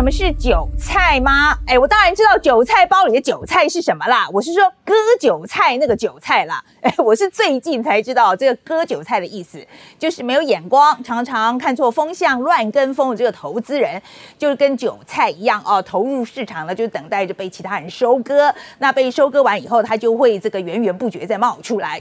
[0.00, 1.54] 什么是韭菜吗？
[1.66, 4.26] 哎，我当然知道韭菜包里的韭菜是什么啦。
[4.32, 6.64] 我是说割韭菜那个韭菜啦。
[6.80, 9.62] 哎，我是最近才知道这个割韭菜的意思，
[9.98, 14.00] 就是没有眼光，常常看错风向，乱跟风的这个投资人，
[14.38, 18.50] 就是跟韭菜一样哦，投入市场了，就等待着被其他人收割。
[18.78, 22.00] 那被收割完以后，它就会这个源源不绝再冒出来。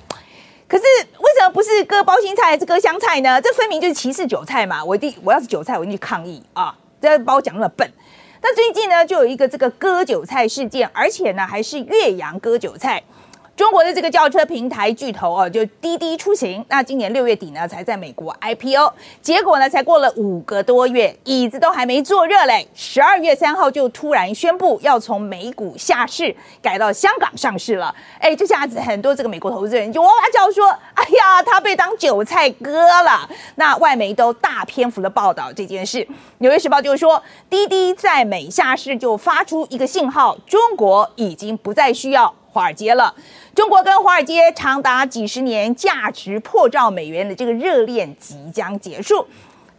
[0.70, 0.84] 可是
[1.18, 3.42] 为什么不是割包心菜，是割香菜呢？
[3.42, 4.82] 这分明就是歧视韭菜嘛！
[4.82, 6.74] 我一定我要是韭菜，我一定去抗议啊！
[7.02, 7.92] 这把我讲那么笨。
[8.42, 13.04] 那最近呢，就有一个这个割韭菜事件，而且呢，还是岳阳割韭菜。
[13.60, 16.66] 中国的这个轿车平台巨头哦，就滴滴出行。
[16.70, 22.66] 那今年六月底呢，才在美国 IPO，结果呢，才过了五个多月，椅子都还没坐热嘞。
[22.74, 27.94] 十二月三号就突然宣布要从美股下市，改到香港上市了。
[28.22, 36.08] 哎，这下子很多这个美国投资人就哇哇叫说：“哎呀，他被当韭菜割了。”那外媒都大篇幅的报道这件事。
[36.38, 43.14] 纽约时报就说，滴滴在美下市就发出一个信号，中国已经不再需要华尔街了。
[43.56, 49.26] 中国跟华尔街长达几十年、价值破兆美元的这个热恋即将结束，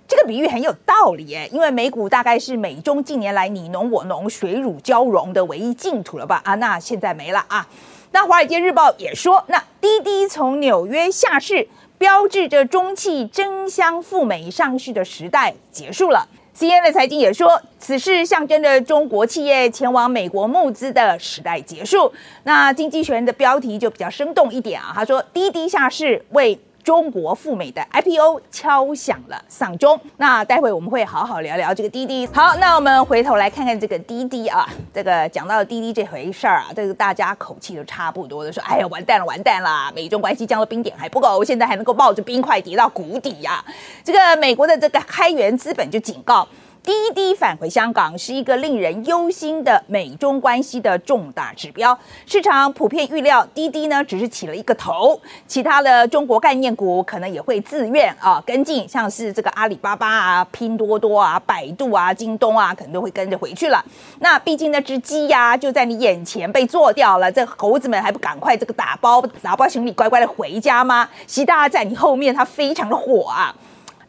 [0.07, 1.49] 这个比喻很有道理耶。
[1.53, 6.41] 因为美股大概是美中近年来你侬我侬、水乳交融的唯一净土了吧？
[6.45, 7.67] 啊，那现在没了啊。
[8.13, 16.29] 那华尔街日报也说，那滴滴从纽约下市，标志着中汽争相赴美上市的时代结束了。
[16.53, 22.13] C N 的财经也说，此事象征着中国企业前往美国募资的时代结束。
[22.45, 26.59] 那经济学人的标题就比较生动一点啊，他说滴滴下市为。
[26.83, 29.99] 中国赴美的 IPO 敲响了丧钟。
[30.17, 32.27] 那待会我们会好好聊聊这个滴滴。
[32.29, 43.65] 好，那我们回头来看看这个滴滴啊，这个讲到滴滴这回事儿啊，这个大家口气都差不多的说，哎呀，完蛋了，完蛋了，美中关系降到冰点还不够，现在还能够冒着冰块跌到谷底呀。
[44.05, 46.47] 这个美国的这个开源资本就警告。
[46.83, 51.97] 滴滴返回香港是一个令人忧心的美中关系的重大指标。
[52.25, 63.85] 市场普遍预料，滴滴呢只是起了一个头，其他的中国概念股可能也会自愿啊跟进，像是这个阿里巴巴啊、拼多多啊、百度啊、京东啊，可能都会跟着回去了。
[64.21, 71.09] 那毕竟那只鸡呀就在你眼前被做掉了，这猴子们还不赶快这个打包打包行李乖乖的回家吗？
[71.27, 73.55] 习大大在你后面，他非常的火啊。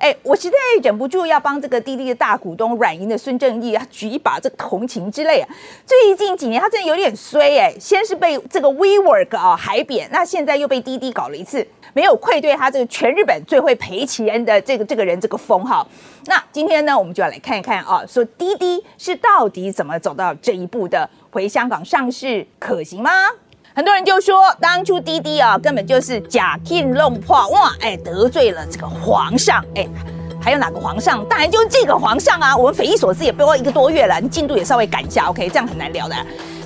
[0.02, 5.48] 哎，我实在忍不住要帮这个滴滴的大股东软银的孙正义啊举一把这个同情之泪啊！
[5.86, 11.64] 最近几年他真的有点衰哎，先是被这个 WeWork 啊海扁，那现在又被滴滴搞了一次，
[11.94, 15.88] 没有愧对他这个全日本最会赔钱的这个这个人这个封号。
[16.26, 23.12] 那今天呢，我们就要来看一看啊，说滴滴是到底怎么走到这一步的，回香港上市可行吗？
[23.74, 29.88] 很多人就说，当初滴滴啊，根本就是假聘弄破，哇，哎，得罪了这个皇上，哎，
[30.42, 31.26] 还有哪个皇上？
[31.30, 32.56] 当然就是这个皇上啊！
[32.56, 35.48] 我们匪夷所思也不过一个多月了，你进度也稍微赶一下，OK？
[35.48, 36.16] 这样很难聊的。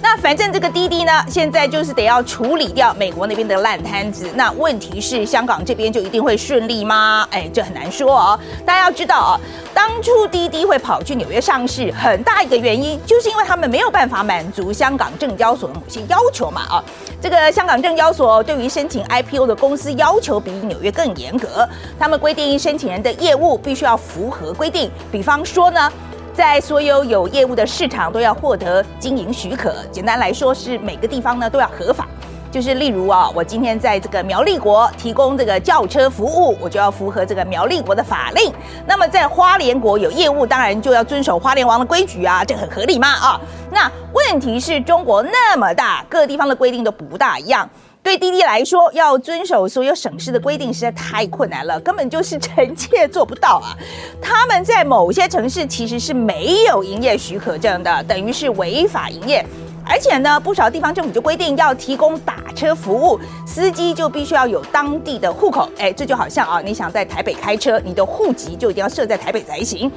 [0.02, 4.30] 那反正这个滴滴呢，现在就是得要处理掉美国那边的烂摊子。
[4.36, 7.28] 那问题是，香港这边就一定会顺利吗？
[7.32, 8.40] 哎，这很难说哦。
[8.66, 9.40] 大家要知道啊，
[9.74, 16.84] 当初滴滴会跑去纽约上市，很大一个原因就是因为他们没有办法满足香港证交所的某些要求嘛啊。
[17.22, 21.68] 这个香港证交所对于申请 IPO 的公司要求比纽约更严格，
[21.98, 25.92] 他们规定申请人的业务必须要符合规定，比方说呢。
[26.36, 29.74] 在所有有业务的市场都要获得经营许可。
[29.90, 32.06] 简单来说，是每个地方呢都要合法。
[32.52, 38.54] 就是例如啊，我今天在这个苗栗国提供这个轿车服务，我就要符合这个苗栗国的法令。
[38.86, 43.08] 那么在花莲国有业务，当然就要遵守花莲王的规矩啊，这很合理吗？
[43.08, 43.42] 啊，
[43.72, 47.70] 那问题是中国那么大，各地方的规定都不大一样。
[48.06, 53.74] 对滴滴来说，要遵守所有省市的规定实在太困难了，根本就是臣妾做不到啊！
[54.22, 59.44] 他们在某些城市其实是没有营业许可证的，等于是违法营业。
[59.84, 65.68] 而且呢，不少地方政府就规定要提供打车服务，司机就必须要有当地的户口。
[65.80, 69.92] 哎，这就好像啊，你想在台北开车，你的户籍就一定要设在台北才行。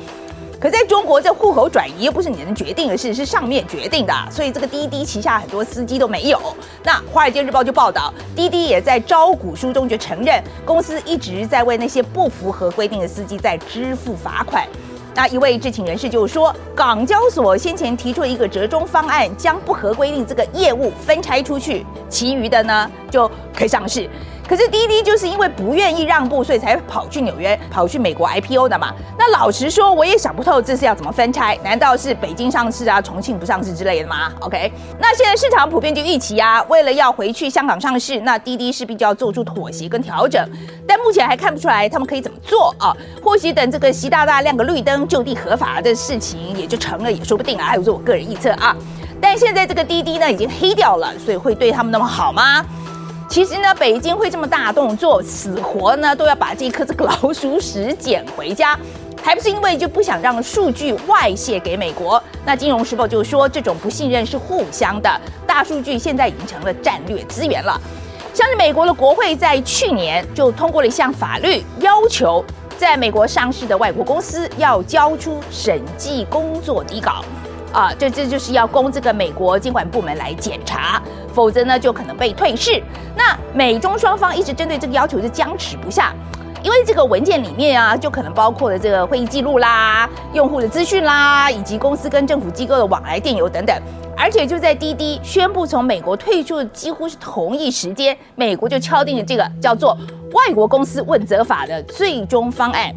[0.60, 6.40] 可在中国，这户口转移又不是你能决定的事，是上面决定的，所以这个滴滴旗下很多司机都没有。
[6.82, 14.66] 那《华尔街日报》就报道，滴滴也在招股书中就承认，公司一直在为那些不符合规定的司机在支付罚款。
[15.14, 24.08] 那一位知情人士就说，港交所先前提出一个折中方案，将不合规定这个业务分拆出去，其余的呢就可以上市。
[24.48, 28.94] 可是滴滴就是因为不愿意让步，所以才跑去纽约、跑去美国 IPO 的嘛。
[29.18, 31.58] 那老实说，我也想不透这是要怎么分拆？
[31.62, 40.42] 难道是北京上市啊，重庆不上市之类的吗？OK，那现在市场普遍就预期啊，为了要回去香港上市，那滴滴势必就要做出妥协跟调整。
[40.86, 42.96] 但目前还看不出来他们可以怎么做啊？
[43.22, 47.66] 或许等这个习大大亮个绿灯，就地合法的事情也就成了，也说不定啊。
[47.66, 48.74] 还有说我个人预测啊，
[49.20, 52.64] 但现在这个滴滴呢已经黑掉了，所以会对他们那么好吗？
[53.28, 58.76] 其实呢，北京会这么大动作，死活呢都要把这颗这个老鼠屎捡回家，
[59.22, 62.20] 还不是因为就不想让数据外泄给美国？
[62.46, 67.78] 那《金融时报》就说，这种不信任是互相的，大数据现在已经成了战略资源了。
[68.32, 72.42] 像是美国的国会在去年就通过了一项法律，要求
[72.78, 77.22] 在美国上市的外国公司要交出审计工作底稿。
[77.72, 82.82] 啊，这这就是要供这个美国监管部门来检查，否则呢就可能被退市。
[83.16, 86.14] 那美中双方一直针对这个要求就僵持不下，
[86.62, 93.76] 因为这个文件里面啊，就可能包括了这个会议记录啦、用户的资讯啦，以及公司跟政府机构的往来电邮等等。
[94.16, 99.96] 而且就在滴滴宣布从美国退出几乎是同一时间，美国就敲定了这个叫做
[100.34, 102.92] 《外国公司问责法》的最终方案，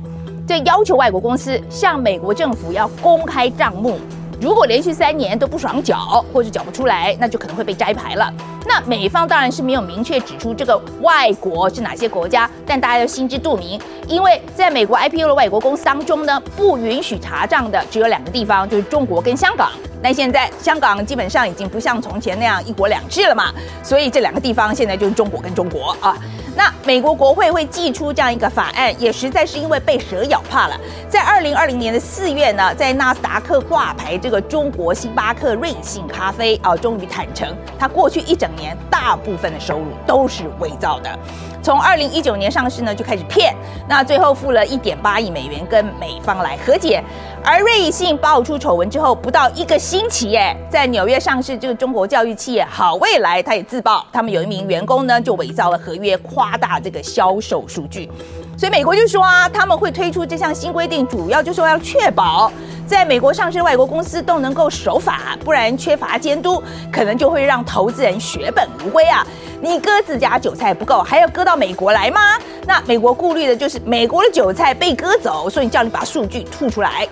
[0.47, 3.99] 这要求外国公司向美国政府要公开账目。
[4.41, 8.33] 如果连续三年都不爽缴，或者缴不出来，那就可能会被摘牌了。
[8.65, 19.69] 那美方当然是没有明确指出这个外国是哪些国家，但大家要心知肚明，因为在美国 IPO 的外国公司当中呢，不允许查账的只有两个地方，就是中国跟香港。
[20.01, 23.53] 那现在香港基本上已经不像从前那样一国两制了嘛，
[23.83, 26.17] 所以这两个地方现在就是中国跟中国啊。
[26.55, 30.79] 那美国国会会寄出这样一个法案，也实在是因为被蛇咬怕了。
[31.09, 41.19] 在二零二零年的四月呢，在纳斯达克挂牌这个中国星巴克瑞幸咖啡啊，终于坦诚，它过去一整年大部分的收入都是伪造的。
[41.61, 43.55] 从二零一九年上市呢，就开始骗，
[43.87, 47.03] 那最后付了一点八亿美元跟美方来和解。
[47.43, 58.09] 而瑞幸爆出丑闻之后，不到一个星期，耶，在纽约上市这个中国教育企业好未来，他也自曝，他们有一名员工呢就伪造了合约，夸大这个销售数据。
[58.57, 62.51] 所以美国就说啊，他们会推出这项新规定，主要就是要确保。
[62.85, 66.61] 在美国上市外国公司都能够守法，不然缺乏监督，
[66.91, 69.25] 可能就会让投资人血本无归啊！
[69.61, 72.19] 你割自家韭菜不够，还要割到美国来吗？
[72.67, 77.07] 那美国顾虑的就是美国的韭菜被割走，所以叫你把数据吐出来。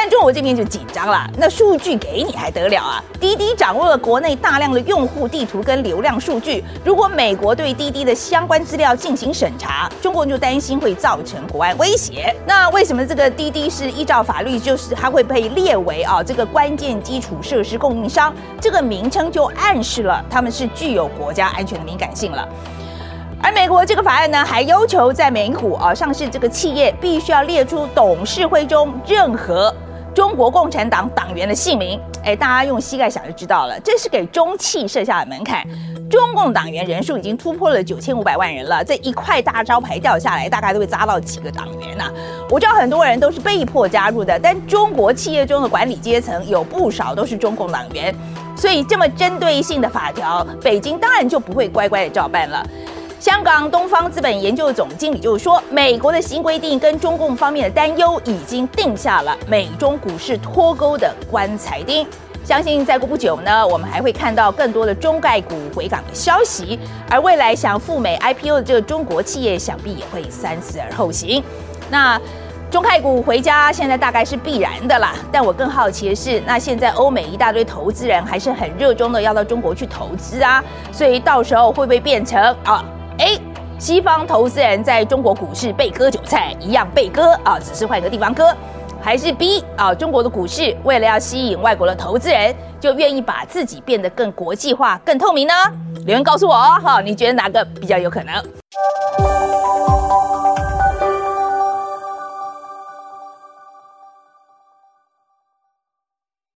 [0.00, 3.02] 但中国这边就紧张了，那数据给你还得了啊？
[3.18, 12.32] 滴滴掌握了国内大量的用户地图跟流量数据，如果美国对滴滴的相关资料进行审查，中国人就担心会造成国安威胁。
[12.46, 18.32] 那为什么这个滴滴是依照法律，就是它会被列为啊这个关键基础设施供应商？
[18.60, 22.48] 这个名称就暗示了他们是具有国家安全的敏感性了。
[23.42, 29.74] 而美国这个法案呢，还要求在美股啊上市这个企业必须要列出董事会中任何。
[30.18, 35.64] 中国共产党党员的姓名，哎，大家用膝盖想就知道了，这是给中企设下的门槛。
[36.10, 42.10] 中共党员人数已经突破了九千五百万人了，这一块大招牌掉下来，大概都会砸到几个党员呐。
[42.50, 48.12] 我知道很多人都是被迫加入的，但中国企业中的管理阶层有不少都是中共党员，
[48.56, 52.66] 所以这么针对性的法条，北京当然就不会乖乖的照办了。
[53.20, 62.06] 香港东方资本研究总经理就说，美国的新规定跟中共方面的担忧已经定下了美中股市脱钩的棺材钉。
[62.44, 66.78] 相信再过不久呢，我们还会看到更多的中概股回港的消息，
[67.10, 71.42] 而未来想赴美 IPO 的这个中国企业，想必也会三思而后行。
[71.90, 72.20] 那
[72.70, 82.84] 中概股回家现在大概是必然的啦，但我更好奇的是，那现在欧美一大堆投资人还是很热衷的要到中国去投资啊，所以到时候会不会变成啊
[83.78, 88.52] 西方投资人在中国股市被割韭菜一样被割啊，只是换一个地方割，
[89.00, 89.94] 还是 B 啊？
[89.94, 95.54] 中国的股市为了要吸引外国的投资人，就愿意把自己变得更国际化、更透明呢？
[96.04, 98.34] 留言告诉我哦，哈，你觉得哪个比较有可能？